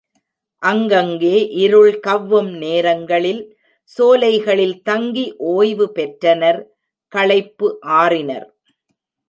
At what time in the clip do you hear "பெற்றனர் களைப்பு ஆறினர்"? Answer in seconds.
5.91-8.47